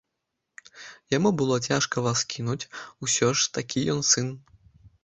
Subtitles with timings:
[1.17, 2.59] Яму было цяжка вас кінуць,
[3.05, 4.27] усё ж такі ён сын.